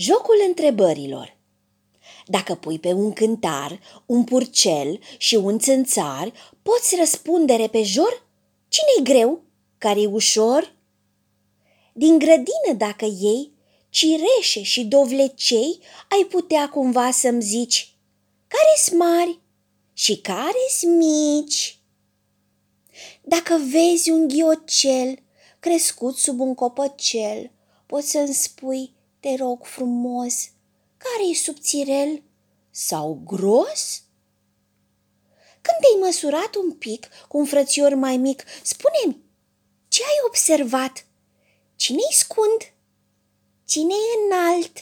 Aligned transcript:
Jocul 0.00 0.44
întrebărilor 0.46 1.36
Dacă 2.26 2.54
pui 2.54 2.78
pe 2.78 2.92
un 2.92 3.12
cântar, 3.12 3.80
un 4.06 4.24
purcel 4.24 4.98
și 5.16 5.34
un 5.34 5.58
țânțar, 5.58 6.32
poți 6.62 6.96
răspunde 6.96 7.54
repejor? 7.54 8.26
Cine-i 8.68 9.14
greu? 9.14 9.42
Care-i 9.78 10.06
ușor? 10.06 10.74
Din 11.92 12.18
grădină 12.18 12.72
dacă 12.76 13.04
iei 13.04 13.52
cireșe 13.90 14.62
și 14.62 14.84
dovlecei, 14.84 15.78
ai 16.08 16.24
putea 16.24 16.68
cumva 16.68 17.10
să-mi 17.10 17.42
zici 17.42 17.94
care-s 18.48 18.90
mari 18.90 19.40
și 19.92 20.16
care-s 20.16 20.82
mici. 20.82 21.78
Dacă 23.22 23.60
vezi 23.70 24.10
un 24.10 24.28
ghiocel 24.28 25.18
crescut 25.58 26.16
sub 26.16 26.40
un 26.40 26.54
copăcel, 26.54 27.50
poți 27.86 28.10
să-mi 28.10 28.34
spui 28.34 28.96
te 29.20 29.34
rog 29.34 29.64
frumos, 29.64 30.50
care-i 30.96 31.34
subțirel 31.34 32.22
sau 32.70 33.22
gros? 33.24 34.02
Când 35.60 35.78
te-ai 35.80 36.00
măsurat 36.00 36.54
un 36.54 36.72
pic 36.72 37.08
cu 37.28 37.38
un 37.38 37.44
frățior 37.44 37.94
mai 37.94 38.16
mic, 38.16 38.44
spune-mi, 38.62 39.22
ce 39.88 40.02
ai 40.02 40.20
observat? 40.26 41.06
Cine-i 41.76 42.12
scund? 42.12 42.72
Cine-i 43.64 44.24
înalt? 44.24 44.76